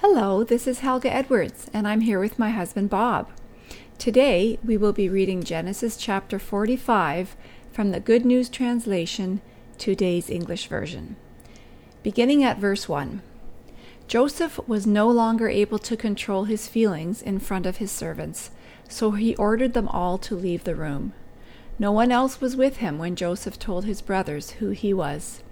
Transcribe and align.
Hello, 0.00 0.44
this 0.44 0.68
is 0.68 0.78
Helga 0.78 1.12
Edwards, 1.12 1.68
and 1.74 1.88
I'm 1.88 2.02
here 2.02 2.20
with 2.20 2.38
my 2.38 2.50
husband 2.50 2.88
Bob. 2.88 3.30
Today 3.98 4.56
we 4.64 4.76
will 4.76 4.92
be 4.92 5.08
reading 5.08 5.42
Genesis 5.42 5.96
chapter 5.96 6.38
45 6.38 7.34
from 7.72 7.90
the 7.90 7.98
Good 7.98 8.24
News 8.24 8.48
Translation, 8.48 9.40
today's 9.76 10.30
English 10.30 10.68
version. 10.68 11.16
Beginning 12.04 12.44
at 12.44 12.58
verse 12.58 12.88
1 12.88 13.22
Joseph 14.06 14.60
was 14.68 14.86
no 14.86 15.08
longer 15.08 15.48
able 15.48 15.80
to 15.80 15.96
control 15.96 16.44
his 16.44 16.68
feelings 16.68 17.20
in 17.20 17.40
front 17.40 17.66
of 17.66 17.78
his 17.78 17.90
servants, 17.90 18.52
so 18.88 19.10
he 19.10 19.34
ordered 19.34 19.72
them 19.72 19.88
all 19.88 20.16
to 20.18 20.36
leave 20.36 20.62
the 20.62 20.76
room. 20.76 21.12
No 21.76 21.90
one 21.90 22.12
else 22.12 22.40
was 22.40 22.54
with 22.54 22.76
him 22.76 22.98
when 22.98 23.16
Joseph 23.16 23.58
told 23.58 23.84
his 23.84 24.00
brothers 24.00 24.50
who 24.52 24.70
he 24.70 24.94
was. 24.94 25.42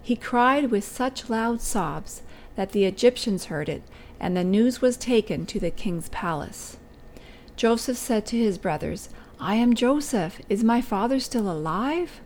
He 0.00 0.16
cried 0.16 0.70
with 0.70 0.84
such 0.84 1.28
loud 1.28 1.60
sobs 1.60 2.22
that 2.56 2.72
the 2.72 2.84
Egyptians 2.84 3.46
heard 3.46 3.68
it, 3.68 3.82
and 4.20 4.36
the 4.36 4.44
news 4.44 4.80
was 4.80 4.96
taken 4.96 5.46
to 5.46 5.60
the 5.60 5.70
king's 5.70 6.08
palace. 6.08 6.76
Joseph 7.56 7.96
said 7.96 8.26
to 8.26 8.36
his 8.36 8.58
brothers, 8.58 9.08
I 9.40 9.56
am 9.56 9.74
Joseph. 9.74 10.40
Is 10.48 10.64
my 10.64 10.80
father 10.80 11.20
still 11.20 11.50
alive? 11.50 12.20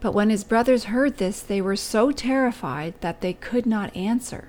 But 0.00 0.12
when 0.12 0.30
his 0.30 0.44
brothers 0.44 0.84
heard 0.84 1.18
this, 1.18 1.40
they 1.40 1.60
were 1.60 1.76
so 1.76 2.10
terrified 2.10 2.94
that 3.00 3.20
they 3.20 3.32
could 3.32 3.66
not 3.66 3.96
answer. 3.96 4.48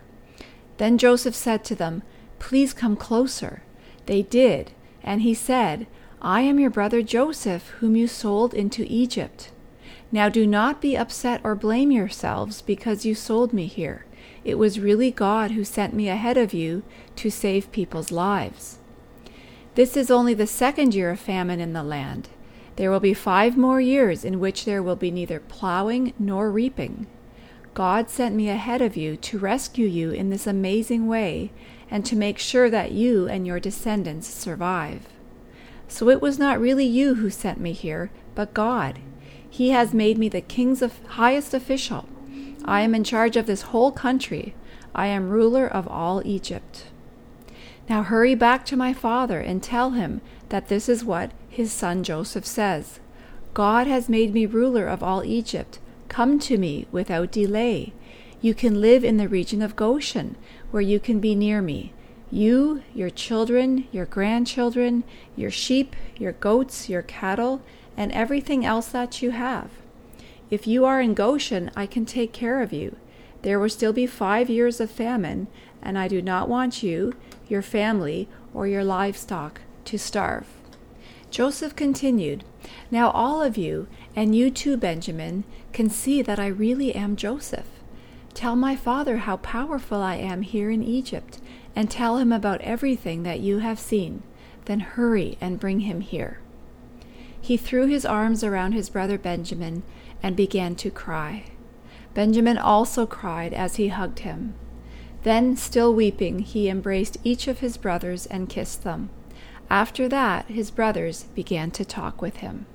Then 0.78 0.98
Joseph 0.98 1.36
said 1.36 1.64
to 1.66 1.76
them, 1.76 2.04
Please 2.40 2.74
come 2.74 2.96
closer. 2.96 3.64
They 4.06 4.24
did, 4.24 4.72
and 5.04 5.22
he 5.22 5.34
said, 5.34 5.88
I 6.22 6.42
am 6.42 6.60
your 6.60 6.70
brother 6.70 7.02
Joseph, 7.02 7.70
whom 7.80 7.96
you 7.96 8.08
sold 8.08 8.54
into 8.54 8.86
Egypt. 8.90 9.52
Now 10.12 10.30
do 10.30 10.46
not 10.48 10.82
be 10.82 10.98
upset 10.98 11.42
or 11.44 11.56
blame 11.56 11.92
yourselves 11.92 12.62
because 12.62 13.06
you 13.06 13.16
sold 13.16 13.54
me 13.54 13.68
here. 13.68 14.06
It 14.44 14.56
was 14.56 14.80
really 14.80 15.12
God 15.12 15.52
who 15.52 15.64
sent 15.64 15.94
me 15.94 16.10
ahead 16.10 16.38
of 16.38 16.54
you 16.54 16.84
to 17.16 17.30
save 17.30 17.72
people's 17.72 18.12
lives. 18.12 18.80
This 19.76 19.98
is 19.98 20.12
only 20.12 20.34
the 20.34 20.48
second 20.48 20.94
year 20.94 21.12
of 21.12 21.20
famine 21.20 21.60
in 21.60 21.74
the 21.74 21.84
land. 21.84 22.30
There 22.76 22.92
will 22.92 23.00
be 23.00 23.14
five 23.14 23.56
more 23.56 23.80
years 23.80 24.26
in 24.26 24.40
which 24.40 24.66
there 24.66 24.84
will 24.84 24.96
be 24.96 25.12
neither 25.12 25.40
plowing 25.40 26.14
nor 26.20 26.52
reaping. 26.52 27.08
God 27.74 28.10
sent 28.10 28.36
me 28.36 28.50
ahead 28.50 28.82
of 28.82 28.96
you 28.96 29.18
to 29.18 29.40
rescue 29.40 29.88
you 29.88 30.12
in 30.12 30.30
this 30.30 30.46
amazing 30.46 31.08
way 31.08 31.52
and 31.90 32.06
to 32.06 32.16
make 32.16 32.38
sure 32.38 32.70
that 32.70 32.92
you 32.92 33.28
and 33.28 33.48
your 33.48 33.60
descendants 33.60 34.28
survive. 34.28 35.08
So 35.88 36.10
it 36.10 36.22
was 36.22 36.38
not 36.38 36.60
really 36.60 36.86
you 36.86 37.16
who 37.16 37.30
sent 37.30 37.60
me 37.60 37.72
here, 37.72 38.12
but 38.36 38.54
God. 38.54 39.00
He 39.50 39.70
has 39.70 39.94
made 39.94 40.18
me 40.18 40.30
the 40.30 40.42
king's 40.42 40.84
highest 41.08 41.54
official. 41.54 42.08
I 42.66 42.82
am 42.82 42.96
in 42.96 43.04
charge 43.04 43.36
of 43.36 43.46
this 43.46 43.64
whole 43.64 43.92
country. 43.92 44.54
I 44.96 45.08
am 45.08 45.30
ruler 45.30 45.68
of 45.68 45.88
all 45.88 46.22
Egypt. 46.26 46.86
Now 47.90 48.04
hurry 48.04 48.36
back 48.36 48.66
to 48.68 48.78
my 48.78 48.94
father 48.94 49.40
and 49.40 49.62
tell 49.62 49.92
him 49.92 50.22
that 50.50 50.70
this 50.70 50.88
is 50.88 51.04
what 51.04 51.32
his 51.50 51.72
son 51.72 52.04
Joseph 52.04 52.46
says 52.46 53.00
God 53.54 53.88
has 53.88 54.10
made 54.10 54.34
me 54.34 54.46
ruler 54.46 54.88
of 54.88 55.04
all 55.04 55.24
Egypt. 55.24 55.80
Come 56.08 56.40
to 56.40 56.58
me 56.58 56.88
without 56.92 57.32
delay. 57.32 57.94
You 58.42 58.54
can 58.54 58.82
live 58.82 59.04
in 59.04 59.18
the 59.18 59.28
region 59.28 59.62
of 59.62 59.76
Goshen, 59.76 60.36
where 60.72 60.82
you 60.82 61.00
can 61.00 61.20
be 61.20 61.36
near 61.36 61.62
me 61.62 61.94
you, 62.34 62.82
your 62.96 63.12
children, 63.12 63.88
your 63.92 64.06
grandchildren, 64.06 65.04
your 65.36 65.52
sheep, 65.52 65.96
your 66.18 66.32
goats, 66.32 66.90
your 66.90 67.04
cattle, 67.04 67.62
and 67.96 68.12
everything 68.12 68.66
else 68.66 68.88
that 68.88 69.22
you 69.22 69.30
have. 69.30 69.70
If 70.54 70.68
you 70.68 70.86
are 70.86 71.02
in 71.02 71.16
Goshen, 71.16 71.72
I 71.76 71.88
can 71.88 72.06
take 72.06 72.32
care 72.32 72.62
of 72.62 72.72
you. 72.72 72.96
There 73.42 73.60
will 73.60 73.70
still 73.70 73.92
be 73.92 74.06
five 74.06 74.52
years 74.52 74.80
of 74.80 74.92
famine, 74.92 75.48
and 75.82 75.98
I 75.98 76.08
do 76.08 76.22
not 76.22 76.48
want 76.48 76.84
you, 76.84 77.16
your 77.50 77.64
family, 77.64 78.30
or 78.54 78.68
your 78.68 78.84
livestock 78.84 79.62
to 79.86 79.98
starve. 79.98 80.46
Joseph 81.32 81.76
continued, 81.76 82.44
Now 82.92 83.10
all 83.10 83.42
of 83.42 83.58
you, 83.58 83.88
and 84.16 84.36
you 84.36 84.52
too, 84.52 84.78
Benjamin, 84.78 85.44
can 85.72 85.90
see 85.90 86.22
that 86.22 86.38
I 86.38 86.46
really 86.46 86.94
am 86.94 87.16
Joseph. 87.16 87.70
Tell 88.36 88.56
my 88.56 88.76
father 88.76 89.18
how 89.18 89.38
powerful 89.38 90.04
I 90.04 90.18
am 90.18 90.44
here 90.44 90.70
in 90.70 90.84
Egypt 90.84 91.40
and 91.76 91.90
tell 91.90 92.18
him 92.18 92.32
about 92.32 92.62
everything 92.62 93.24
that 93.24 93.40
you 93.40 93.58
have 93.58 93.80
seen. 93.80 94.22
Then 94.66 94.82
hurry 94.82 95.36
and 95.42 95.60
bring 95.60 95.80
him 95.80 96.02
here. 96.02 96.43
He 97.44 97.58
threw 97.58 97.88
his 97.88 98.06
arms 98.06 98.42
around 98.42 98.72
his 98.72 98.90
brother 98.90 99.18
Benjamin 99.18 99.84
and 100.24 100.34
began 100.34 100.76
to 100.76 100.90
cry. 100.90 101.44
Benjamin 102.14 102.58
also 102.58 103.06
cried 103.06 103.54
as 103.54 103.76
he 103.76 103.90
hugged 103.90 104.20
him. 104.20 104.54
Then, 105.24 105.58
still 105.58 105.94
weeping, 105.94 106.40
he 106.40 106.70
embraced 106.70 107.18
each 107.22 107.50
of 107.50 107.60
his 107.60 107.76
brothers 107.76 108.28
and 108.28 108.48
kissed 108.48 108.86
them. 108.86 109.10
After 109.70 110.08
that, 110.08 110.46
his 110.46 110.72
brothers 110.72 111.26
began 111.36 111.70
to 111.72 111.84
talk 111.84 112.22
with 112.22 112.38
him. 112.38 112.66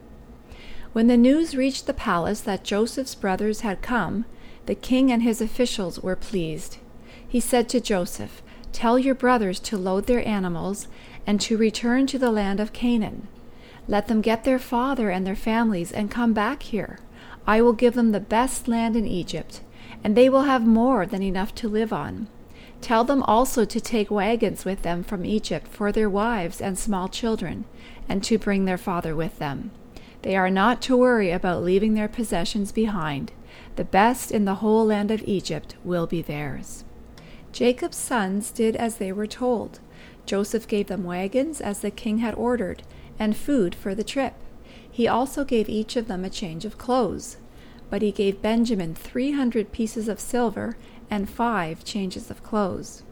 When 0.93 1.07
the 1.07 1.17
news 1.17 1.57
reached 1.57 1.87
the 1.87 1.95
palace 1.95 2.43
that 2.43 2.63
Joseph's 2.63 3.15
brothers 3.15 3.63
had 3.63 3.81
come, 3.81 4.27
the 4.67 4.75
king 4.75 5.11
and 5.11 5.23
his 5.23 5.41
officials 5.41 6.01
were 6.01 6.15
pleased. 6.15 6.77
He 7.27 7.41
said 7.41 7.71
to 7.71 7.81
Joseph, 7.81 8.43
Tell 8.73 8.99
your 8.99 9.15
brothers 9.15 9.61
to 9.61 9.79
load 9.79 10.07
their 10.07 10.27
animals 10.29 10.89
and 11.27 11.41
to 11.41 11.57
return 11.57 12.07
to 12.09 12.19
the 12.19 12.31
land 12.31 12.61
of 12.61 12.75
Canaan. 12.75 13.29
Let 13.89 14.07
them 14.07 14.21
get 14.21 14.45
their 14.45 14.59
father 14.59 15.09
and 15.09 15.27
their 15.27 15.35
families 15.35 15.91
and 15.91 16.11
come 16.11 16.35
back 16.35 16.63
here. 16.63 16.99
I 17.47 17.63
will 17.63 17.73
give 17.73 17.95
them 17.95 18.13
the 18.13 18.21
best 18.21 18.69
land 18.69 18.95
in 18.95 19.07
Egypt, 19.07 19.63
and 20.05 20.15
they 20.15 20.29
will 20.29 20.43
have 20.43 20.67
more 20.67 21.07
than 21.07 21.23
enough 21.23 21.55
to 21.57 21.69
live 21.69 21.93
on. 21.93 22.29
Tell 22.83 23.03
them 23.03 23.23
also 23.23 23.65
to 23.65 23.81
take 23.81 24.11
wagons 24.11 24.67
with 24.67 24.83
them 24.83 25.03
from 25.03 25.25
Egypt 25.25 25.67
for 25.67 25.91
their 25.91 26.11
wives 26.11 26.61
and 26.61 26.79
small 26.79 27.09
children, 27.09 27.65
and 28.09 28.23
to 28.25 28.37
bring 28.37 28.67
their 28.67 28.79
father 28.79 29.17
with 29.17 29.39
them. 29.39 29.71
They 30.21 30.37
are 30.37 30.51
not 30.51 30.83
to 30.83 30.97
worry 30.97 31.31
about 31.31 31.63
leaving 31.63 31.95
their 31.95 32.09
possessions 32.09 32.71
behind. 32.73 33.33
The 33.77 33.85
best 33.85 34.31
in 34.31 34.45
the 34.45 34.57
whole 34.57 34.85
land 34.85 35.11
of 35.11 35.23
Egypt 35.27 35.77
will 35.83 36.07
be 36.07 36.21
theirs. 36.21 36.85
Jacob's 37.53 37.97
sons 37.97 38.51
did 38.51 38.77
as 38.77 38.97
they 38.97 39.13
were 39.13 39.27
told. 39.27 39.81
Joseph 40.27 40.69
gave 40.69 40.89
them 40.89 41.05
wagons, 41.05 41.61
as 41.61 41.81
the 41.81 41.91
king 41.91 42.19
had 42.19 42.35
ordered, 42.35 42.83
and 43.19 43.37
food 43.37 43.75
for 43.75 43.95
the 43.95 44.05
trip. 44.05 44.35
He 44.91 45.07
also 45.07 45.45
gave 45.45 45.69
each 45.69 45.97
of 45.97 46.09
them 46.09 46.25
a 46.25 46.31
change 46.31 46.65
of 46.65 46.79
clothes. 46.79 47.37
But 47.91 48.03
he 48.03 48.13
gave 48.13 48.43
Benjamin 48.43 48.95
three 48.95 49.33
hundred 49.33 49.73
pieces 49.73 50.09
of 50.09 50.21
silver 50.21 50.77
and 51.11 51.29
five 51.29 51.85
changes 51.85 52.31
of 52.31 52.43
clothes. 52.43 53.03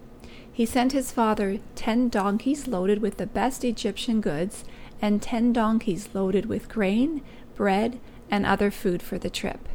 He 0.53 0.67
sent 0.67 0.93
his 0.93 1.12
father 1.12 1.61
ten 1.75 2.09
donkeys 2.09 2.67
loaded 2.67 3.00
with 3.00 3.17
the 3.17 3.27
best 3.27 3.65
Egyptian 3.65 4.21
goods, 4.21 4.65
and 5.00 5.22
ten 5.22 5.53
donkeys 5.53 6.11
loaded 6.12 6.47
with 6.47 6.69
grain, 6.69 7.23
bread, 7.55 7.99
and 8.31 8.44
other 8.44 8.71
food 8.71 9.03
for 9.03 9.19
the 9.19 9.31
trip. 9.31 9.69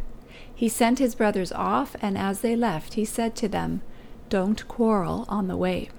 He 0.54 0.70
sent 0.70 1.00
his 1.00 1.16
brothers 1.16 1.52
off, 1.52 1.96
and 2.02 2.18
as 2.18 2.42
they 2.42 2.56
left, 2.56 2.94
he 2.94 3.06
said 3.06 3.36
to 3.38 3.48
them, 3.48 3.82
don't 4.30 4.68
quarrel 4.68 5.26
on 5.28 5.48
the 5.48 5.58
way. 5.58 5.90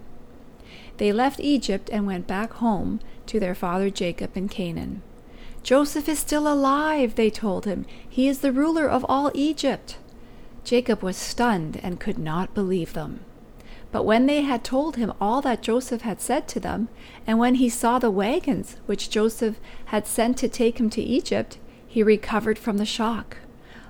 They 1.03 1.11
left 1.11 1.41
Egypt 1.41 1.91
and 1.93 2.07
went 2.07 2.29
back 2.29 2.53
home 2.53 3.01
to 3.27 3.41
their 3.41 3.57
father 3.57 3.91
Jacob 3.91 4.37
in 4.37 4.49
Canaan. 4.49 5.03
Joseph 5.65 6.09
is 6.09 6.21
still 6.21 6.47
alive, 6.47 7.17
they 7.17 7.29
told 7.29 7.65
him. 7.65 7.87
He 8.09 8.29
is 8.29 8.39
the 8.39 8.53
ruler 8.53 8.87
of 8.87 9.05
all 9.09 9.33
Egypt. 9.35 9.97
Jacob 10.63 11.03
was 11.03 11.17
stunned 11.17 11.81
and 11.83 11.99
could 11.99 12.19
not 12.19 12.55
believe 12.55 12.93
them. 12.93 13.19
But 13.91 14.05
when 14.05 14.27
they 14.27 14.43
had 14.43 14.63
told 14.63 14.95
him 14.95 15.13
all 15.21 15.41
that 15.41 15.61
Joseph 15.61 16.03
had 16.03 16.21
said 16.21 16.47
to 16.47 16.61
them, 16.61 16.89
and 17.27 17.37
when 17.37 17.57
he 17.57 17.69
saw 17.69 17.99
the 17.99 18.09
wagons 18.09 18.77
which 18.87 19.11
Joseph 19.11 19.57
had 19.87 20.07
sent 20.07 20.37
to 20.37 20.49
take 20.49 20.79
him 20.79 20.89
to 20.91 21.03
Egypt, 21.03 21.59
he 21.85 22.05
recovered 22.05 22.61
from 22.61 22.79
the 22.79 22.87
shock. 22.87 23.39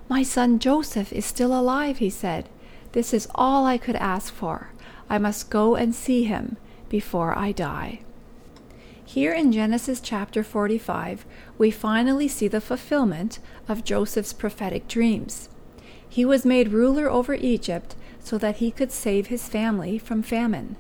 My 0.09 0.23
son 0.23 0.59
Joseph 0.59 1.13
is 1.13 1.27
still 1.27 1.53
alive, 1.55 1.99
he 1.99 2.09
said. 2.09 2.49
This 2.93 3.13
is 3.13 3.29
all 3.35 3.67
I 3.67 3.77
could 3.77 3.97
ask 3.97 4.33
for. 4.33 4.71
I 5.11 5.19
must 5.19 5.51
go 5.51 5.77
and 5.77 5.95
see 5.95 6.25
him 6.25 6.57
before 6.93 7.37
I 7.37 7.53
die. 7.53 8.01
Here 9.03 9.33
in 9.33 9.51
Genesis 9.51 9.99
chapter 9.99 10.45
45, 10.45 11.25
we 11.57 11.71
finally 11.71 12.29
see 12.29 12.49
the 12.49 12.61
fulfillment 12.61 13.39
of 13.67 13.83
Joseph's 13.83 14.35
prophetic 14.35 14.89
dreams. 14.89 15.49
He 16.07 16.27
was 16.27 16.45
made 16.45 16.69
ruler 16.69 17.11
over 17.11 17.33
Egypt 17.33 17.97
so 18.21 18.37
that 18.37 18.57
he 18.57 18.71
could 18.71 18.93
save 18.93 19.29
his 19.29 19.49
family 19.49 19.97
from 19.97 20.23
famine. 20.23 20.77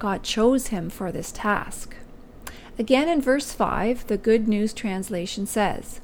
God 0.00 0.24
chose 0.24 0.66
him 0.66 0.90
for 0.90 1.12
this 1.12 1.30
task. 1.30 1.94
Again 2.76 3.08
in 3.08 3.22
verse 3.22 3.52
5, 3.52 4.08
the 4.08 4.18
Good 4.18 4.48
News 4.48 4.72
translation 4.72 5.46
says, 5.46 6.00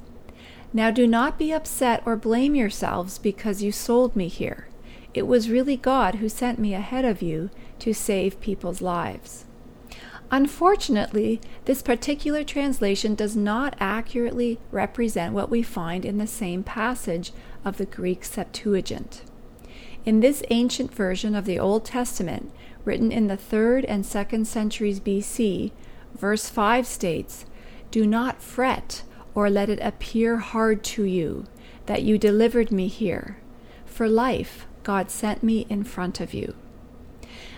Now 0.72 0.92
do 0.92 1.04
not 1.08 1.36
be 1.36 1.52
upset 1.52 2.00
or 2.06 2.14
blame 2.14 2.54
yourselves 2.54 3.18
because 3.18 3.60
you 3.60 3.72
sold 3.72 4.14
me 4.14 4.28
here. 4.28 4.68
It 5.14 5.26
was 5.26 5.50
really 5.50 5.76
God 5.76 6.16
who 6.16 6.28
sent 6.28 6.60
me 6.60 6.74
ahead 6.74 7.04
of 7.04 7.22
you 7.22 7.50
to 7.80 7.92
save 7.92 8.40
people's 8.40 8.80
lives. 8.80 9.44
Unfortunately, 10.30 11.40
this 11.64 11.80
particular 11.80 12.44
translation 12.44 13.14
does 13.14 13.34
not 13.34 13.74
accurately 13.80 14.58
represent 14.70 15.32
what 15.32 15.48
we 15.48 15.62
find 15.62 16.04
in 16.04 16.18
the 16.18 16.26
same 16.26 16.62
passage 16.62 17.32
of 17.64 17.78
the 17.78 17.86
Greek 17.86 18.24
Septuagint. 18.24 19.22
In 20.04 20.20
this 20.20 20.42
ancient 20.50 20.92
version 20.92 21.34
of 21.34 21.46
the 21.46 21.58
Old 21.58 21.84
Testament, 21.84 22.52
written 22.84 23.10
in 23.10 23.26
the 23.26 23.38
3rd 23.38 23.86
and 23.88 24.04
2nd 24.04 24.46
centuries 24.46 25.00
BC, 25.00 25.72
verse 26.14 26.48
5 26.50 26.86
states, 26.86 27.46
Do 27.90 28.06
not 28.06 28.42
fret 28.42 29.02
or 29.34 29.48
let 29.48 29.70
it 29.70 29.80
appear 29.80 30.38
hard 30.38 30.84
to 30.84 31.04
you 31.04 31.46
that 31.86 32.02
you 32.02 32.18
delivered 32.18 32.70
me 32.70 32.88
here. 32.88 33.38
For 33.86 34.08
life, 34.08 34.66
God 34.82 35.10
sent 35.10 35.42
me 35.42 35.66
in 35.70 35.84
front 35.84 36.20
of 36.20 36.34
you. 36.34 36.54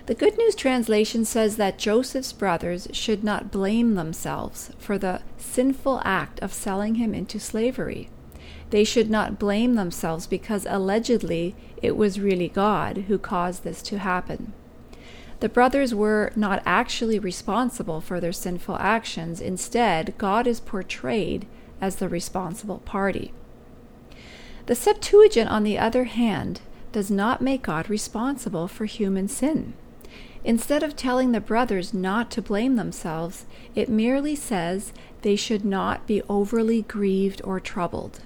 The 0.07 0.15
Good 0.15 0.39
News 0.39 0.55
Translation 0.55 1.25
says 1.25 1.57
that 1.57 1.79
Joseph's 1.79 2.33
brothers 2.33 2.89
should 2.93 3.23
not 3.23 3.53
blame 3.53 3.95
themselves 3.95 4.73
for 4.79 4.99
the 4.99 5.21
sinful 5.37 6.01
act 6.05 6.41
of 6.41 6.53
selling 6.53 6.97
him 6.97 7.15
into 7.15 7.39
slavery. 7.39 8.09
They 8.71 8.83
should 8.83 9.11
not 9.11 9.39
blame 9.39 9.75
themselves 9.75 10.27
because 10.27 10.67
allegedly 10.69 11.55
it 11.83 11.97
was 11.97 12.19
really 12.19 12.49
God 12.49 13.05
who 13.09 13.19
caused 13.19 13.63
this 13.63 13.83
to 13.83 13.99
happen. 13.99 14.53
The 15.41 15.49
brothers 15.49 15.95
were 15.95 16.33
not 16.37 16.63
actually 16.67 17.19
responsible 17.19 18.01
for 18.01 18.21
their 18.21 18.33
sinful 18.33 18.77
actions. 18.77 19.41
Instead, 19.41 20.15
God 20.19 20.47
is 20.47 20.61
portrayed 20.61 21.47
as 21.81 21.97
the 21.97 22.09
responsible 22.09 22.79
party. 22.79 23.33
The 24.67 24.75
Septuagint, 24.75 25.51
on 25.51 25.63
the 25.63 25.79
other 25.79 26.05
hand, 26.05 26.61
does 26.93 27.11
not 27.11 27.41
make 27.41 27.63
God 27.63 27.89
responsible 27.89 28.69
for 28.69 28.85
human 28.85 29.29
sin. 29.29 29.75
Instead 30.45 30.83
of 30.83 30.97
telling 30.97 31.33
the 31.33 31.41
brothers 31.41 31.93
not 31.93 32.31
to 32.31 32.41
blame 32.41 32.77
themselves, 32.77 33.45
it 33.75 33.89
merely 33.89 34.35
says 34.35 34.93
they 35.23 35.37
should 35.37 35.65
not 35.65 36.07
be 36.07 36.23
overly 36.29 36.83
grieved 36.83 37.43
or 37.45 37.61
troubled. 37.61 38.21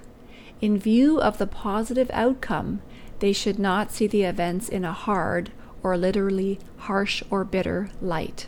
In 0.61 0.77
view 0.77 1.19
of 1.19 1.37
the 1.37 1.47
positive 1.47 2.09
outcome, 2.13 2.81
they 3.19 3.33
should 3.33 3.59
not 3.59 3.91
see 3.91 4.07
the 4.07 4.23
events 4.23 4.69
in 4.69 4.85
a 4.85 4.93
hard, 4.93 5.51
or 5.83 5.97
literally 5.97 6.59
harsh 6.77 7.21
or 7.29 7.43
bitter, 7.43 7.89
light. 8.01 8.47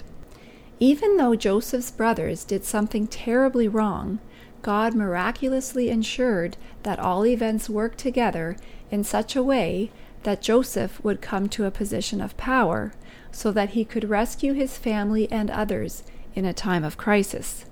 Even 0.79 1.17
though 1.17 1.35
Joseph's 1.35 1.91
brothers 1.91 2.43
did 2.45 2.63
something 2.63 3.07
terribly 3.07 3.67
wrong, 3.67 4.19
God 4.61 4.95
miraculously 4.95 5.89
ensured 5.89 6.55
that 6.83 6.99
all 6.99 7.25
events 7.25 7.69
worked 7.69 7.97
together 7.97 8.55
in 8.89 9.03
such 9.03 9.35
a 9.35 9.43
way 9.43 9.91
that 10.27 10.41
Joseph 10.41 11.01
would 11.05 11.21
come 11.21 11.47
to 11.47 11.63
a 11.63 11.71
position 11.71 12.19
of 12.19 12.35
power 12.35 12.91
so 13.31 13.49
that 13.49 13.69
he 13.69 13.85
could 13.85 14.09
rescue 14.09 14.51
his 14.51 14.77
family 14.77 15.31
and 15.31 15.49
others 15.49 16.03
in 16.35 16.43
a 16.43 16.51
time 16.51 16.83
of 16.83 16.97
crisis. 16.97 17.63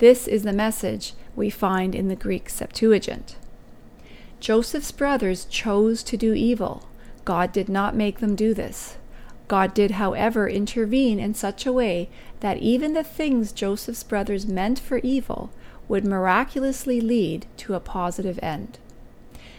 This 0.00 0.26
is 0.26 0.42
the 0.42 0.52
message 0.52 1.12
we 1.36 1.50
find 1.50 1.94
in 1.94 2.08
the 2.08 2.16
Greek 2.16 2.50
Septuagint. 2.50 3.36
Joseph's 4.40 4.90
brothers 4.90 5.44
chose 5.44 6.02
to 6.02 6.16
do 6.16 6.34
evil. 6.34 6.88
God 7.24 7.52
did 7.52 7.68
not 7.68 7.94
make 7.94 8.18
them 8.18 8.34
do 8.34 8.54
this. 8.54 8.96
God 9.46 9.72
did, 9.72 9.92
however, 9.92 10.48
intervene 10.48 11.20
in 11.20 11.32
such 11.32 11.64
a 11.64 11.72
way 11.72 12.10
that 12.40 12.58
even 12.58 12.94
the 12.94 13.04
things 13.04 13.52
Joseph's 13.52 14.02
brothers 14.02 14.48
meant 14.48 14.80
for 14.80 14.98
evil 15.04 15.52
would 15.86 16.04
miraculously 16.04 17.00
lead 17.00 17.46
to 17.58 17.74
a 17.74 17.78
positive 17.78 18.40
end. 18.42 18.80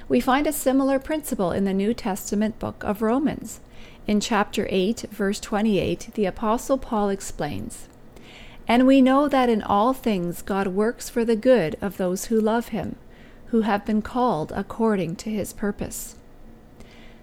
We 0.08 0.20
find 0.20 0.46
a 0.46 0.54
similar 0.54 1.00
principle 1.00 1.52
in 1.52 1.64
the 1.64 1.74
New 1.74 1.96
Testament 1.96 2.60
book 2.60 2.84
of 2.84 3.02
Romans. 3.02 3.60
In 4.06 4.20
chapter 4.20 4.68
8, 4.70 5.06
verse 5.10 5.40
28, 5.40 6.12
the 6.14 6.28
Apostle 6.28 6.78
Paul 6.78 7.10
explains 7.10 7.88
And 8.68 8.86
we 8.86 9.02
know 9.02 9.28
that 9.28 9.50
in 9.50 9.64
all 9.64 9.94
things 9.94 10.44
God 10.44 10.68
works 10.68 11.10
for 11.10 11.26
the 11.26 11.36
good 11.36 11.76
of 11.82 11.98
those 11.98 12.26
who 12.26 12.40
love 12.40 12.68
him, 12.68 12.98
who 13.48 13.62
have 13.62 13.84
been 13.84 14.04
called 14.04 14.52
according 14.56 15.16
to 15.18 15.32
his 15.32 15.54
purpose. 15.54 16.16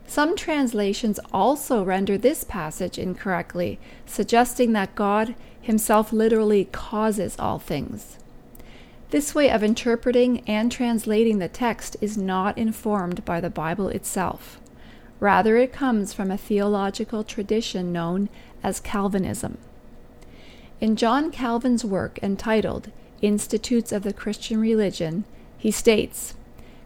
Some 0.04 0.34
translations 0.34 1.20
also 1.32 1.84
render 1.84 2.18
this 2.18 2.42
passage 2.42 2.98
incorrectly, 2.98 3.78
suggesting 4.06 4.72
that 4.72 4.96
God 4.96 5.36
himself 5.60 6.12
literally 6.12 6.64
causes 6.64 7.36
all 7.38 7.60
things. 7.60 8.18
This 9.12 9.34
way 9.34 9.50
of 9.50 9.62
interpreting 9.62 10.40
and 10.48 10.72
translating 10.72 11.38
the 11.38 11.46
text 11.46 11.98
is 12.00 12.16
not 12.16 12.56
informed 12.56 13.26
by 13.26 13.42
the 13.42 13.50
Bible 13.50 13.88
itself. 13.88 14.58
Rather, 15.20 15.58
it 15.58 15.70
comes 15.70 16.14
from 16.14 16.30
a 16.30 16.38
theological 16.38 17.22
tradition 17.22 17.92
known 17.92 18.30
as 18.62 18.80
Calvinism. 18.80 19.58
In 20.80 20.96
John 20.96 21.30
Calvin's 21.30 21.84
work 21.84 22.18
entitled 22.22 22.90
Institutes 23.20 23.92
of 23.92 24.02
the 24.02 24.14
Christian 24.14 24.58
Religion, 24.58 25.24
he 25.58 25.70
states, 25.70 26.32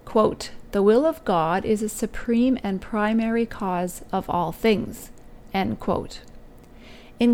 quote, 0.05 0.51
The 0.73 0.83
will 0.83 1.07
of 1.07 1.25
God 1.25 1.65
is 1.65 1.81
a 1.81 1.89
supreme 1.89 2.59
and 2.65 2.81
primary 2.81 3.47
cause 3.47 4.03
of 4.11 4.29
all 4.29 4.51
things. 4.51 5.13
In 5.55 5.77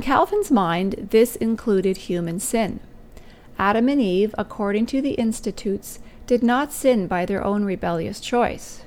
Calvin's 0.03 0.51
mind, 0.51 1.09
this 1.13 1.35
included 1.37 1.97
human 1.97 2.39
sin. 2.39 2.81
Adam 3.59 3.89
and 3.89 4.01
Eve, 4.01 4.35
according 4.39 4.87
to 4.87 5.01
the 5.01 5.13
Institutes, 5.13 5.99
did 6.27 6.43
not 6.43 6.73
sin 6.73 7.07
by 7.07 7.27
their 7.27 7.45
own 7.45 7.65
rebellious 7.65 8.21
choice. 8.21 8.83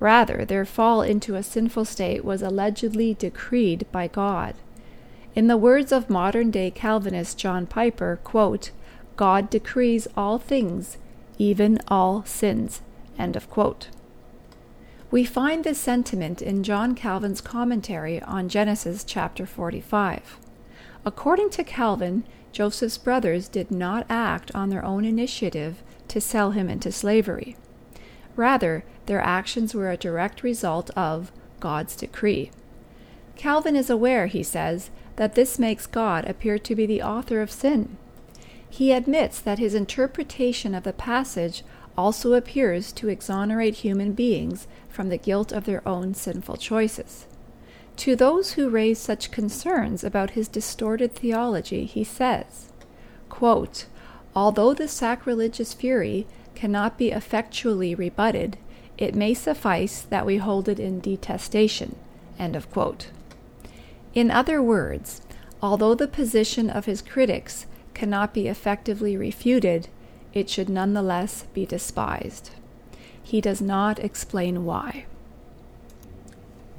Rather, 0.00 0.44
their 0.44 0.64
fall 0.64 1.02
into 1.02 1.34
a 1.34 1.42
sinful 1.42 1.84
state 1.84 2.24
was 2.24 2.42
allegedly 2.42 3.14
decreed 3.14 3.86
by 3.90 4.06
God. 4.06 4.54
In 5.34 5.46
the 5.46 5.56
words 5.56 5.92
of 5.92 6.10
modern 6.10 6.50
day 6.50 6.70
Calvinist 6.70 7.38
John 7.38 7.66
Piper, 7.66 8.18
quote, 8.24 8.70
God 9.16 9.50
decrees 9.50 10.06
all 10.16 10.38
things, 10.38 10.96
even 11.38 11.80
all 11.88 12.24
sins. 12.24 12.82
End 13.18 13.36
of 13.36 13.50
quote. 13.50 13.88
We 15.10 15.24
find 15.24 15.64
this 15.64 15.78
sentiment 15.78 16.42
in 16.42 16.62
John 16.62 16.94
Calvin's 16.94 17.40
commentary 17.40 18.20
on 18.22 18.48
Genesis 18.48 19.04
chapter 19.04 19.46
45. 19.46 20.38
According 21.04 21.50
to 21.50 21.64
Calvin, 21.64 22.24
Joseph's 22.52 22.98
brothers 22.98 23.48
did 23.48 23.70
not 23.70 24.06
act 24.08 24.54
on 24.54 24.70
their 24.70 24.84
own 24.84 25.04
initiative 25.04 25.82
to 26.08 26.20
sell 26.20 26.52
him 26.52 26.68
into 26.68 26.90
slavery. 26.90 27.56
Rather, 28.36 28.84
their 29.06 29.20
actions 29.20 29.74
were 29.74 29.90
a 29.90 29.96
direct 29.96 30.42
result 30.42 30.90
of 30.96 31.32
God's 31.60 31.96
decree. 31.96 32.50
Calvin 33.36 33.76
is 33.76 33.90
aware, 33.90 34.26
he 34.26 34.42
says, 34.42 34.90
that 35.16 35.34
this 35.34 35.58
makes 35.58 35.86
God 35.86 36.24
appear 36.28 36.58
to 36.58 36.74
be 36.74 36.86
the 36.86 37.02
author 37.02 37.40
of 37.40 37.50
sin. 37.50 37.96
He 38.68 38.92
admits 38.92 39.40
that 39.40 39.58
his 39.58 39.74
interpretation 39.74 40.74
of 40.74 40.84
the 40.84 40.92
passage 40.92 41.64
also 41.96 42.34
appears 42.34 42.92
to 42.92 43.08
exonerate 43.08 43.76
human 43.76 44.12
beings 44.12 44.68
from 44.88 45.08
the 45.08 45.18
guilt 45.18 45.52
of 45.52 45.64
their 45.64 45.86
own 45.86 46.14
sinful 46.14 46.56
choices. 46.56 47.26
To 47.98 48.14
those 48.14 48.52
who 48.52 48.68
raise 48.68 49.00
such 49.00 49.32
concerns 49.32 50.04
about 50.04 50.30
his 50.30 50.46
distorted 50.46 51.16
theology, 51.16 51.84
he 51.84 52.04
says, 52.04 52.70
quote, 53.28 53.86
Although 54.36 54.72
the 54.72 54.86
sacrilegious 54.86 55.72
fury 55.72 56.24
cannot 56.54 56.96
be 56.96 57.10
effectually 57.10 57.96
rebutted, 57.96 58.56
it 58.96 59.16
may 59.16 59.34
suffice 59.34 60.02
that 60.02 60.24
we 60.24 60.36
hold 60.36 60.68
it 60.68 60.78
in 60.78 61.00
detestation. 61.00 61.96
In 62.38 64.30
other 64.30 64.62
words, 64.62 65.22
although 65.60 65.94
the 65.96 66.06
position 66.06 66.70
of 66.70 66.84
his 66.84 67.02
critics 67.02 67.66
cannot 67.94 68.32
be 68.32 68.46
effectively 68.46 69.16
refuted, 69.16 69.88
it 70.32 70.48
should 70.48 70.68
nonetheless 70.68 71.46
be 71.52 71.66
despised. 71.66 72.50
He 73.20 73.40
does 73.40 73.60
not 73.60 73.98
explain 73.98 74.64
why. 74.64 75.06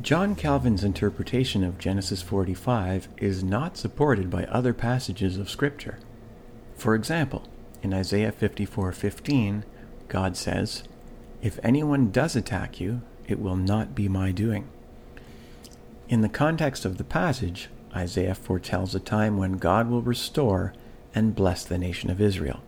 John 0.02 0.34
Calvin's 0.34 0.86
interpretation 0.86 1.62
of 1.62 1.78
Genesis 1.78 2.22
45 2.22 3.10
is 3.18 3.44
not 3.44 3.76
supported 3.76 4.30
by 4.30 4.46
other 4.46 4.74
passages 4.74 5.38
of 5.38 5.50
Scripture. 5.50 6.00
For 6.76 6.96
example, 6.96 7.44
in 7.84 7.94
Isaiah 7.94 8.32
54:15, 8.32 9.66
God 10.08 10.38
says, 10.38 10.84
"If 11.42 11.60
anyone 11.64 12.12
does 12.12 12.38
attack 12.38 12.80
you, 12.80 13.02
it 13.28 13.42
will 13.42 13.58
not 13.58 13.94
be 13.94 14.08
my 14.08 14.32
doing." 14.32 14.70
In 16.08 16.22
the 16.22 16.30
context 16.30 16.86
of 16.86 16.98
the 16.98 17.04
passage, 17.04 17.70
Isaiah 17.94 18.36
foretells 18.36 18.96
a 18.96 19.02
time 19.02 19.38
when 19.38 19.58
God 19.58 19.90
will 19.90 20.02
restore 20.02 20.74
and 21.14 21.36
bless 21.36 21.66
the 21.66 21.78
nation 21.78 22.10
of 22.10 22.22
Israel. 22.22 22.62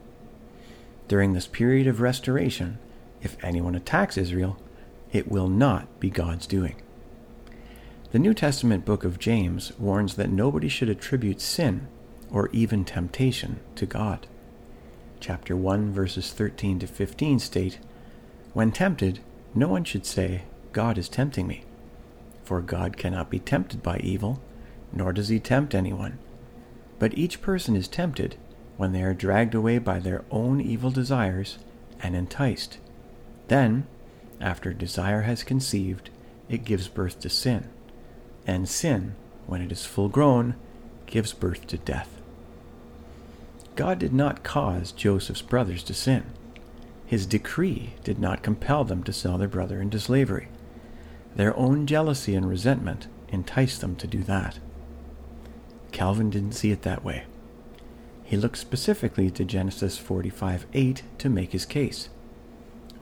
During 1.07 1.31
this 1.31 1.47
period 1.47 1.87
of 1.87 2.01
restoration, 2.01 2.77
if 3.21 3.37
anyone 3.41 3.75
attacks 3.75 4.17
Israel, 4.17 4.57
it 5.13 5.31
will 5.31 5.47
not 5.47 5.87
be 6.01 6.09
God's 6.09 6.45
doing. 6.45 6.75
The 8.11 8.19
New 8.19 8.33
Testament 8.33 8.83
book 8.83 9.05
of 9.05 9.19
James 9.19 9.71
warns 9.79 10.15
that 10.15 10.29
nobody 10.29 10.67
should 10.67 10.89
attribute 10.89 11.39
sin 11.39 11.87
or 12.29 12.49
even 12.51 12.83
temptation 12.83 13.61
to 13.75 13.85
God. 13.85 14.27
Chapter 15.21 15.55
1, 15.55 15.93
verses 15.93 16.33
13 16.33 16.79
to 16.79 16.87
15 16.87 17.39
state 17.39 17.79
When 18.51 18.73
tempted, 18.73 19.21
no 19.55 19.69
one 19.69 19.85
should 19.85 20.05
say, 20.05 20.41
God 20.73 20.97
is 20.97 21.07
tempting 21.07 21.47
me. 21.47 21.63
For 22.43 22.59
God 22.59 22.97
cannot 22.97 23.29
be 23.29 23.39
tempted 23.39 23.81
by 23.81 23.99
evil, 23.99 24.41
nor 24.91 25.13
does 25.13 25.29
he 25.29 25.39
tempt 25.39 25.73
anyone. 25.73 26.19
But 26.99 27.17
each 27.17 27.41
person 27.41 27.77
is 27.77 27.87
tempted 27.87 28.35
when 28.75 28.91
they 28.91 29.03
are 29.03 29.13
dragged 29.13 29.55
away 29.55 29.77
by 29.77 29.99
their 29.99 30.25
own 30.29 30.59
evil 30.59 30.91
desires 30.91 31.59
and 32.01 32.13
enticed. 32.13 32.77
Then, 33.47 33.87
after 34.41 34.73
desire 34.73 35.21
has 35.21 35.43
conceived, 35.45 36.09
it 36.49 36.65
gives 36.65 36.89
birth 36.89 37.17
to 37.21 37.29
sin 37.29 37.69
and 38.45 38.67
sin, 38.67 39.15
when 39.47 39.61
it 39.61 39.71
is 39.71 39.85
full 39.85 40.09
grown, 40.09 40.55
gives 41.05 41.33
birth 41.33 41.67
to 41.67 41.77
death. 41.77 42.21
God 43.75 43.99
did 43.99 44.13
not 44.13 44.43
cause 44.43 44.91
Joseph's 44.91 45.41
brothers 45.41 45.83
to 45.83 45.93
sin. 45.93 46.25
His 47.05 47.25
decree 47.25 47.93
did 48.03 48.19
not 48.19 48.43
compel 48.43 48.83
them 48.83 49.03
to 49.03 49.13
sell 49.13 49.37
their 49.37 49.47
brother 49.47 49.81
into 49.81 49.99
slavery. 49.99 50.47
Their 51.35 51.55
own 51.57 51.85
jealousy 51.87 52.35
and 52.35 52.47
resentment 52.47 53.07
enticed 53.29 53.81
them 53.81 53.95
to 53.97 54.07
do 54.07 54.23
that. 54.23 54.59
Calvin 55.91 56.29
didn't 56.29 56.53
see 56.53 56.71
it 56.71 56.83
that 56.83 57.03
way. 57.03 57.23
He 58.23 58.37
looked 58.37 58.57
specifically 58.57 59.29
to 59.31 59.43
Genesis 59.43 59.97
45 59.97 60.65
8 60.73 61.03
to 61.17 61.29
make 61.29 61.51
his 61.51 61.65
case. 61.65 62.09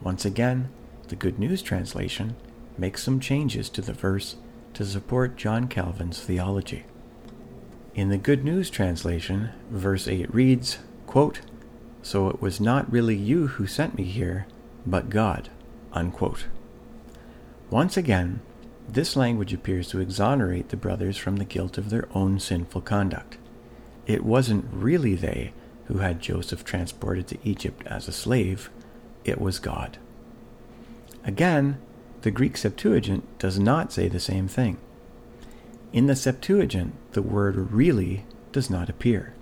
Once 0.01 0.25
again, 0.25 0.69
the 1.09 1.15
Good 1.15 1.37
News 1.37 1.61
translation 1.61 2.35
makes 2.77 3.03
some 3.03 3.19
changes 3.19 3.69
to 3.69 3.81
the 3.81 3.93
verse 3.93 4.37
to 4.73 4.85
support 4.85 5.35
John 5.35 5.67
Calvin's 5.67 6.21
theology. 6.21 6.85
In 7.95 8.09
the 8.09 8.17
Good 8.17 8.43
News 8.43 8.69
translation, 8.69 9.49
verse 9.69 10.07
8 10.07 10.33
reads, 10.33 10.79
quote, 11.05 11.41
So 12.01 12.29
it 12.29 12.41
was 12.41 12.61
not 12.61 12.91
really 12.91 13.15
you 13.15 13.47
who 13.47 13.67
sent 13.67 13.97
me 13.97 14.03
here, 14.03 14.47
but 14.85 15.09
God. 15.09 15.49
Unquote. 15.91 16.45
Once 17.69 17.97
again, 17.97 18.41
this 18.87 19.15
language 19.15 19.53
appears 19.53 19.89
to 19.89 19.99
exonerate 19.99 20.69
the 20.69 20.77
brothers 20.77 21.17
from 21.17 21.35
the 21.35 21.45
guilt 21.45 21.77
of 21.77 21.89
their 21.89 22.07
own 22.13 22.39
sinful 22.39 22.81
conduct. 22.81 23.37
It 24.07 24.23
wasn't 24.23 24.65
really 24.71 25.15
they 25.15 25.53
who 25.85 25.97
had 25.97 26.21
Joseph 26.21 26.63
transported 26.63 27.27
to 27.27 27.37
Egypt 27.43 27.85
as 27.87 28.07
a 28.07 28.11
slave, 28.11 28.69
it 29.23 29.41
was 29.41 29.59
God. 29.59 29.97
Again, 31.23 31.79
the 32.21 32.31
Greek 32.31 32.57
Septuagint 32.57 33.23
does 33.39 33.59
not 33.59 33.93
say 33.93 34.07
the 34.07 34.19
same 34.19 34.47
thing. 34.47 34.77
In 35.93 36.07
the 36.07 36.15
Septuagint, 36.15 36.93
the 37.13 37.21
word 37.21 37.71
really 37.71 38.25
does 38.51 38.69
not 38.69 38.89
appear, 38.89 39.33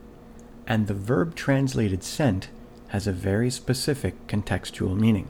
and 0.65 0.87
the 0.87 0.93
verb 0.93 1.35
translated 1.35 2.03
sent 2.03 2.49
has 2.89 3.07
a 3.07 3.11
very 3.11 3.49
specific 3.49 4.27
contextual 4.27 4.97
meaning. 4.97 5.27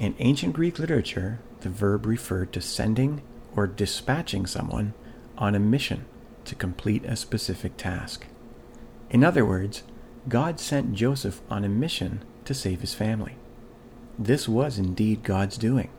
In 0.00 0.14
ancient 0.18 0.54
Greek 0.54 0.78
literature, 0.78 1.40
the 1.60 1.68
verb 1.68 2.06
referred 2.06 2.52
to 2.54 2.60
sending 2.60 3.20
or 3.54 3.66
dispatching 3.66 4.46
someone 4.46 4.94
on 5.36 5.54
a 5.54 5.60
mission 5.60 6.06
to 6.44 6.54
complete 6.54 7.04
a 7.04 7.16
specific 7.16 7.76
task. 7.76 8.26
In 9.10 9.22
other 9.22 9.44
words, 9.44 9.82
God 10.28 10.60
sent 10.60 10.94
Joseph 10.94 11.40
on 11.50 11.64
a 11.64 11.68
mission 11.68 12.22
to 12.44 12.54
save 12.54 12.80
his 12.80 12.94
family. 12.94 13.36
This 14.18 14.48
was 14.48 14.78
indeed 14.78 15.22
God's 15.22 15.58
doing, 15.58 15.90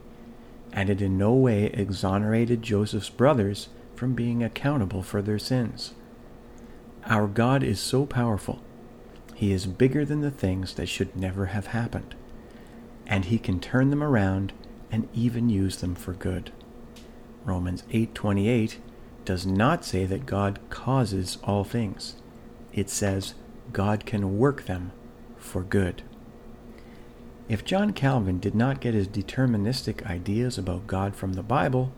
and 0.73 0.89
it 0.89 1.01
in 1.01 1.17
no 1.17 1.33
way 1.33 1.65
exonerated 1.65 2.61
Joseph's 2.61 3.09
brothers 3.09 3.69
from 3.95 4.13
being 4.13 4.43
accountable 4.43 5.03
for 5.03 5.21
their 5.21 5.39
sins. 5.39 5.93
Our 7.05 7.27
God 7.27 7.63
is 7.63 7.79
so 7.79 8.05
powerful, 8.05 8.61
He 9.33 9.51
is 9.51 9.65
bigger 9.67 10.05
than 10.05 10.21
the 10.21 10.31
things 10.31 10.75
that 10.75 10.89
should 10.89 11.15
never 11.15 11.47
have 11.47 11.67
happened, 11.67 12.15
and 13.05 13.25
He 13.25 13.37
can 13.37 13.59
turn 13.59 13.89
them 13.89 14.03
around 14.03 14.53
and 14.91 15.07
even 15.13 15.49
use 15.49 15.77
them 15.77 15.95
for 15.95 16.13
good. 16.13 16.51
Romans 17.43 17.83
8:28 17.91 18.77
does 19.25 19.45
not 19.45 19.85
say 19.85 20.05
that 20.05 20.25
God 20.25 20.59
causes 20.69 21.37
all 21.43 21.63
things. 21.63 22.15
It 22.73 22.89
says 22.89 23.33
God 23.73 24.05
can 24.05 24.37
work 24.37 24.65
them 24.65 24.91
for 25.37 25.63
good. 25.63 26.03
If 27.51 27.65
John 27.65 27.91
Calvin 27.91 28.39
did 28.39 28.55
not 28.55 28.79
get 28.79 28.93
his 28.93 29.09
deterministic 29.09 30.09
ideas 30.09 30.57
about 30.57 30.87
God 30.87 31.17
from 31.17 31.33
the 31.33 31.43
Bible, 31.43 31.91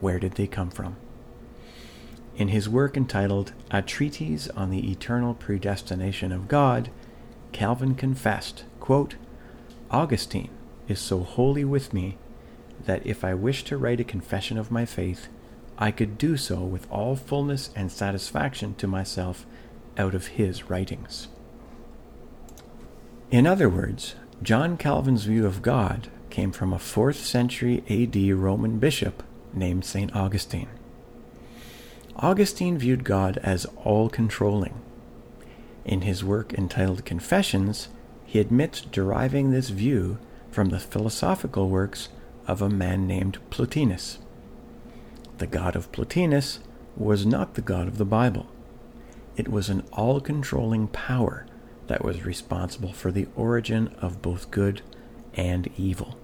where 0.00 0.18
did 0.18 0.32
they 0.32 0.48
come 0.48 0.70
from? 0.70 0.96
In 2.36 2.48
his 2.48 2.68
work 2.68 2.96
entitled 2.96 3.52
A 3.70 3.80
Treatise 3.80 4.48
on 4.56 4.70
the 4.70 4.90
Eternal 4.90 5.34
Predestination 5.34 6.32
of 6.32 6.48
God, 6.48 6.90
Calvin 7.52 7.94
confessed, 7.94 8.64
quote, 8.80 9.14
Augustine 9.88 10.50
is 10.88 10.98
so 10.98 11.20
wholly 11.20 11.64
with 11.64 11.92
me 11.92 12.18
that 12.84 13.06
if 13.06 13.22
I 13.22 13.34
wished 13.34 13.68
to 13.68 13.78
write 13.78 14.00
a 14.00 14.04
confession 14.04 14.58
of 14.58 14.72
my 14.72 14.84
faith, 14.84 15.28
I 15.78 15.92
could 15.92 16.18
do 16.18 16.36
so 16.36 16.64
with 16.64 16.90
all 16.90 17.14
fullness 17.14 17.70
and 17.76 17.92
satisfaction 17.92 18.74
to 18.74 18.88
myself 18.88 19.46
out 19.96 20.16
of 20.16 20.26
his 20.26 20.68
writings. 20.68 21.28
In 23.30 23.46
other 23.46 23.68
words, 23.68 24.16
John 24.42 24.76
Calvin's 24.76 25.24
view 25.24 25.46
of 25.46 25.62
God 25.62 26.08
came 26.30 26.52
from 26.52 26.72
a 26.72 26.78
4th 26.78 27.16
century 27.16 27.82
AD 27.88 28.16
Roman 28.38 28.78
bishop 28.78 29.22
named 29.52 29.84
St. 29.84 30.14
Augustine. 30.14 30.68
Augustine 32.16 32.78
viewed 32.78 33.04
God 33.04 33.38
as 33.42 33.66
all 33.84 34.08
controlling. 34.08 34.80
In 35.84 36.02
his 36.02 36.24
work 36.24 36.52
entitled 36.52 37.04
Confessions, 37.04 37.88
he 38.24 38.38
admits 38.38 38.80
deriving 38.80 39.50
this 39.50 39.70
view 39.70 40.18
from 40.50 40.68
the 40.68 40.80
philosophical 40.80 41.68
works 41.68 42.08
of 42.46 42.60
a 42.60 42.68
man 42.68 43.06
named 43.06 43.38
Plotinus 43.50 44.18
the 45.38 45.46
God 45.46 45.76
of 45.76 45.90
Plotinus 45.92 46.60
was 46.96 47.24
not 47.24 47.54
the 47.54 47.62
God 47.62 47.88
of 47.88 47.98
the 47.98 48.04
Bible. 48.04 48.46
It 49.36 49.48
was 49.48 49.68
an 49.68 49.84
all 49.92 50.20
controlling 50.20 50.88
power 50.88 51.46
that 51.88 52.04
was 52.04 52.24
responsible 52.24 52.92
for 52.92 53.10
the 53.10 53.26
origin 53.34 53.94
of 54.00 54.22
both 54.22 54.50
good 54.50 54.82
and 55.34 55.68
evil. 55.76 56.16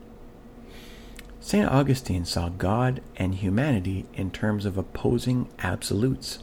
St. 1.40 1.68
Augustine 1.68 2.25
saw 2.25 2.49
God 2.49 3.02
and 3.16 3.35
humanity 3.35 4.06
in 4.14 4.30
terms 4.30 4.64
of 4.64 4.78
opposing 4.78 5.49
absolutes. 5.59 6.38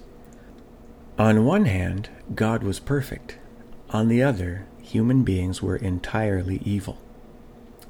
On 1.17 1.43
one 1.43 1.65
hand, 1.65 2.09
God 2.35 2.61
was 2.61 2.79
perfect. 2.79 3.37
On 3.89 4.07
the 4.07 4.21
other, 4.21 4.67
human 4.81 5.23
beings 5.23 5.61
were 5.61 5.75
entirely 5.75 6.61
evil. 6.63 6.99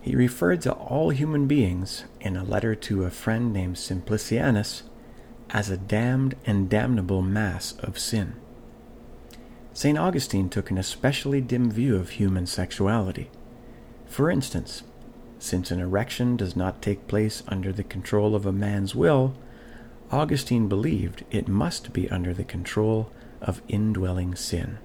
He 0.02 0.16
referred 0.16 0.62
to 0.62 0.72
all 0.72 1.10
human 1.10 1.48
beings 1.48 2.06
in 2.20 2.36
a 2.36 2.44
letter 2.44 2.76
to 2.76 3.04
a 3.04 3.12
friend 3.12 3.54
named 3.54 3.76
Simplicianus 3.76 4.84
as 5.52 5.70
a 5.70 5.78
damned 5.78 6.36
and 6.46 6.70
damnable 6.70 7.22
mass 7.22 7.74
of 7.80 8.00
sin. 8.00 8.36
St. 9.74 9.98
Augustine 9.98 10.50
took 10.50 10.70
an 10.70 10.78
especially 10.78 11.40
dim 11.40 11.72
view 11.72 11.96
of 11.96 12.12
human 12.12 12.46
sexuality. 12.46 13.30
For 14.06 14.30
instance, 14.30 14.84
since 15.40 15.72
an 15.72 15.80
erection 15.80 16.36
does 16.36 16.56
not 16.56 16.82
take 16.82 17.08
place 17.08 17.42
under 17.48 17.72
the 17.72 17.84
control 17.84 18.36
of 18.36 18.46
a 18.46 18.52
man's 18.52 18.94
will, 18.94 19.34
Augustine 20.12 20.68
believed 20.68 21.24
it 21.32 21.48
must 21.48 21.94
be 21.94 22.10
under 22.10 22.34
the 22.34 22.44
control 22.44 23.10
of 23.42 23.62
indwelling 23.70 24.36
sin. 24.36 24.78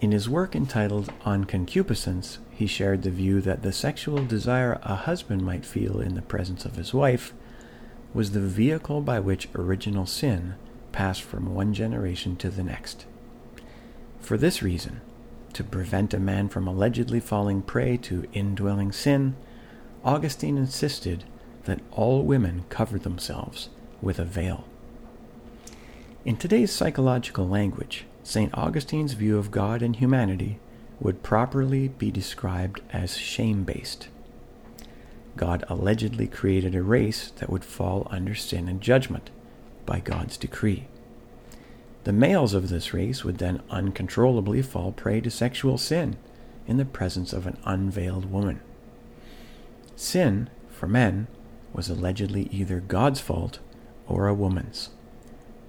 In 0.00 0.12
his 0.12 0.28
work 0.28 0.56
entitled 0.56 1.12
On 1.24 1.44
Concupiscence, 1.44 2.38
he 2.50 2.66
shared 2.66 3.02
the 3.02 3.10
view 3.10 3.42
that 3.42 3.62
the 3.62 3.72
sexual 3.72 4.24
desire 4.24 4.80
a 4.82 4.94
husband 4.94 5.42
might 5.42 5.64
feel 5.66 6.00
in 6.00 6.14
the 6.14 6.22
presence 6.22 6.64
of 6.64 6.76
his 6.76 6.94
wife 6.94 7.34
was 8.14 8.30
the 8.30 8.40
vehicle 8.40 9.02
by 9.02 9.20
which 9.20 9.48
original 9.54 10.06
sin 10.06 10.54
passed 10.90 11.22
from 11.22 11.54
one 11.54 11.74
generation 11.74 12.34
to 12.36 12.48
the 12.48 12.62
next. 12.62 13.04
For 14.26 14.36
this 14.36 14.60
reason, 14.60 15.02
to 15.52 15.62
prevent 15.62 16.12
a 16.12 16.18
man 16.18 16.48
from 16.48 16.66
allegedly 16.66 17.20
falling 17.20 17.62
prey 17.62 17.96
to 17.98 18.26
indwelling 18.32 18.90
sin, 18.90 19.36
Augustine 20.02 20.58
insisted 20.58 21.22
that 21.62 21.78
all 21.92 22.24
women 22.24 22.64
cover 22.68 22.98
themselves 22.98 23.68
with 24.02 24.18
a 24.18 24.24
veil. 24.24 24.64
In 26.24 26.36
today's 26.36 26.72
psychological 26.72 27.46
language, 27.46 28.04
St. 28.24 28.52
Augustine's 28.52 29.12
view 29.12 29.38
of 29.38 29.52
God 29.52 29.80
and 29.80 29.94
humanity 29.94 30.58
would 30.98 31.22
properly 31.22 31.86
be 31.86 32.10
described 32.10 32.80
as 32.92 33.16
shame 33.16 33.62
based. 33.62 34.08
God 35.36 35.62
allegedly 35.68 36.26
created 36.26 36.74
a 36.74 36.82
race 36.82 37.30
that 37.36 37.48
would 37.48 37.64
fall 37.64 38.08
under 38.10 38.34
sin 38.34 38.68
and 38.68 38.80
judgment 38.80 39.30
by 39.86 40.00
God's 40.00 40.36
decree. 40.36 40.88
The 42.06 42.12
males 42.12 42.54
of 42.54 42.68
this 42.68 42.94
race 42.94 43.24
would 43.24 43.38
then 43.38 43.62
uncontrollably 43.68 44.62
fall 44.62 44.92
prey 44.92 45.20
to 45.22 45.28
sexual 45.28 45.76
sin 45.76 46.14
in 46.64 46.76
the 46.76 46.84
presence 46.84 47.32
of 47.32 47.48
an 47.48 47.58
unveiled 47.64 48.30
woman. 48.30 48.60
Sin, 49.96 50.48
for 50.68 50.86
men, 50.86 51.26
was 51.72 51.88
allegedly 51.88 52.48
either 52.52 52.78
God's 52.78 53.18
fault 53.18 53.58
or 54.06 54.28
a 54.28 54.34
woman's. 54.34 54.90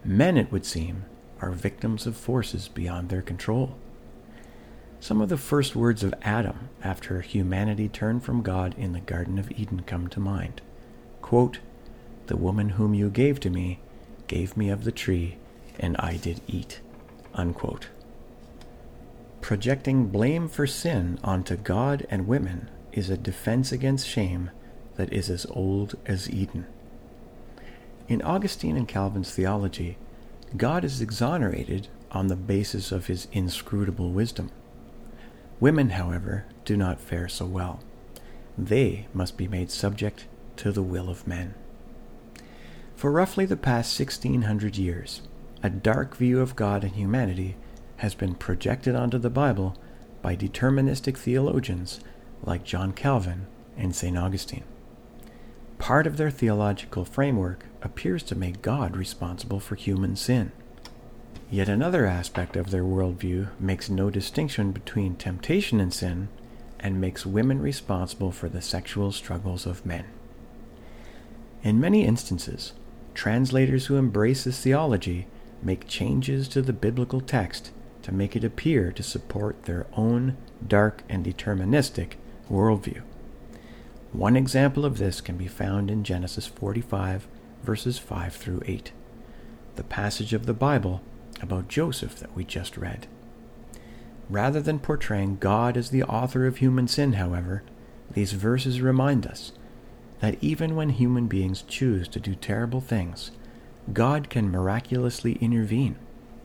Men, 0.06 0.38
it 0.38 0.52
would 0.52 0.64
seem, 0.64 1.06
are 1.42 1.50
victims 1.50 2.06
of 2.06 2.16
forces 2.16 2.68
beyond 2.68 3.10
their 3.10 3.24
control. 3.24 3.76
Some 5.00 5.22
of 5.22 5.30
the 5.30 5.38
first 5.38 5.76
words 5.76 6.04
of 6.04 6.14
Adam 6.22 6.70
after 6.84 7.22
humanity 7.22 7.90
turned 7.90 8.24
from 8.24 8.44
God 8.44 8.76
in 8.78 8.94
the 8.94 9.00
Garden 9.00 9.40
of 9.40 9.50
Eden 9.50 9.82
come 9.88 10.08
to 10.10 10.20
mind. 10.20 10.62
Quote, 11.24 11.62
the 12.28 12.38
woman 12.38 12.70
whom 12.70 12.94
you 12.94 13.10
gave 13.10 13.40
to 13.40 13.50
me 13.50 13.80
gave 14.28 14.56
me 14.56 14.70
of 14.70 14.84
the 14.84 14.92
tree, 14.92 15.40
and 15.80 15.96
I 15.98 16.18
did 16.18 16.42
eat. 16.48 16.82
Unquote. 17.34 17.88
Projecting 19.42 20.08
blame 20.08 20.50
for 20.50 20.68
sin 20.68 21.20
onto 21.24 21.56
God 21.56 22.06
and 22.10 22.28
women 22.28 22.70
is 22.92 23.10
a 23.10 23.18
defense 23.18 23.72
against 23.72 24.08
shame 24.08 24.50
that 24.96 25.14
is 25.14 25.30
as 25.30 25.46
old 25.52 25.96
as 26.06 26.30
Eden. 26.30 26.66
In 28.08 28.22
Augustine 28.22 28.76
and 28.76 28.88
Calvin's 28.88 29.32
theology, 29.34 29.98
God 30.56 30.84
is 30.84 31.02
exonerated 31.02 31.88
on 32.12 32.28
the 32.28 32.36
basis 32.36 32.92
of 32.92 33.08
his 33.08 33.28
inscrutable 33.32 34.12
wisdom. 34.12 34.50
Women, 35.60 35.92
however, 35.92 36.46
do 36.66 36.78
not 36.78 37.00
fare 37.00 37.28
so 37.28 37.46
well. 37.46 37.80
They 38.58 39.08
must 39.14 39.38
be 39.38 39.48
made 39.48 39.70
subject 39.72 40.26
to 40.58 40.72
the 40.72 40.82
will 40.84 41.10
of 41.10 41.28
men. 41.28 41.54
For 42.96 43.12
roughly 43.12 43.46
the 43.46 43.58
past 43.58 44.00
1600 44.00 44.78
years, 44.78 45.22
a 45.64 45.70
dark 45.70 46.16
view 46.16 46.40
of 46.40 46.56
God 46.56 46.84
and 46.84 46.94
humanity 46.94 47.56
has 47.98 48.14
been 48.14 48.36
projected 48.36 48.96
onto 48.96 49.18
the 49.18 49.30
Bible 49.30 49.76
by 50.22 50.36
deterministic 50.36 51.18
theologians 51.18 52.00
like 52.44 52.64
John 52.64 52.92
Calvin 52.92 53.48
and 53.76 53.96
St. 53.96 54.18
Augustine. 54.18 54.64
Part 55.80 56.08
of 56.08 56.18
their 56.18 56.32
theological 56.32 57.06
framework 57.06 57.66
appears 57.82 58.24
to 58.24 58.36
make 58.36 58.62
God 58.62 58.96
responsible 58.96 59.60
for 59.60 59.76
human 59.76 60.16
sin. 60.16 60.52
Yet 61.50 61.70
another 61.70 62.06
aspect 62.06 62.56
of 62.56 62.72
their 62.72 62.84
worldview 62.84 63.50
makes 63.60 63.90
no 63.90 64.10
distinction 64.10 64.72
between 64.72 65.16
temptation 65.16 65.80
and 65.80 65.94
sin 65.94 66.30
and 66.80 67.02
makes 67.02 67.26
women 67.26 67.62
responsible 67.62 68.32
for 68.32 68.50
the 68.50 68.62
sexual 68.62 69.12
struggles 69.12 69.66
of 69.66 69.86
men. 69.86 70.06
In 71.64 71.80
many 71.80 72.06
instances, 72.06 72.74
translators 73.14 73.88
who 73.88 73.96
embrace 73.96 74.44
this 74.44 74.62
theology 74.62 75.28
make 75.62 75.88
changes 75.88 76.48
to 76.50 76.62
the 76.62 76.74
biblical 76.74 77.22
text 77.22 77.72
to 78.04 78.14
make 78.14 78.36
it 78.36 78.44
appear 78.44 78.92
to 78.92 79.04
support 79.04 79.64
their 79.64 79.86
own 79.94 80.38
dark 80.66 81.04
and 81.10 81.26
deterministic 81.26 82.14
worldview. 82.50 83.02
One 84.14 84.38
example 84.38 84.86
of 84.86 84.98
this 84.98 85.20
can 85.20 85.36
be 85.36 85.48
found 85.48 85.92
in 85.92 86.04
Genesis 86.04 86.48
45, 86.48 87.28
verses 87.64 88.00
5 88.00 88.34
through 88.34 88.62
8, 88.66 88.92
the 89.76 89.84
passage 89.84 90.34
of 90.34 90.46
the 90.46 90.54
Bible 90.54 91.02
about 91.42 91.68
Joseph 91.68 92.16
that 92.20 92.36
we 92.36 92.44
just 92.44 92.78
read. 92.78 93.08
Rather 94.30 94.62
than 94.62 94.80
portraying 94.80 95.38
God 95.38 95.78
as 95.78 95.90
the 95.90 96.04
author 96.04 96.48
of 96.48 96.58
human 96.58 96.88
sin, 96.88 97.14
however, 97.14 97.64
these 98.12 98.32
verses 98.32 98.82
remind 98.82 99.28
us 99.28 99.52
that 100.20 100.42
even 100.42 100.76
when 100.76 100.90
human 100.90 101.28
beings 101.28 101.62
choose 101.62 102.08
to 102.08 102.20
do 102.20 102.36
terrible 102.36 102.82
things, 102.82 103.32
God 103.94 104.30
can 104.30 104.52
miraculously 104.52 105.34
intervene 105.34 105.98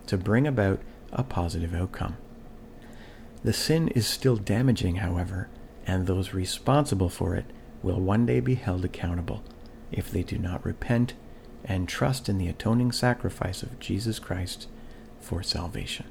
to 0.06 0.16
bring 0.16 0.46
about 0.46 0.80
a 1.12 1.22
positive 1.22 1.74
outcome. 1.74 2.16
The 3.44 3.52
sin 3.52 3.88
is 3.88 4.06
still 4.06 4.36
damaging, 4.36 4.96
however, 4.96 5.48
and 5.86 6.06
those 6.06 6.32
responsible 6.32 7.08
for 7.08 7.34
it 7.34 7.46
will 7.82 8.00
one 8.00 8.26
day 8.26 8.40
be 8.40 8.54
held 8.54 8.84
accountable 8.84 9.42
if 9.90 10.10
they 10.10 10.22
do 10.22 10.38
not 10.38 10.64
repent 10.64 11.14
and 11.64 11.88
trust 11.88 12.28
in 12.28 12.38
the 12.38 12.48
atoning 12.48 12.92
sacrifice 12.92 13.62
of 13.62 13.78
Jesus 13.80 14.18
Christ 14.18 14.68
for 15.20 15.42
salvation. 15.42 16.06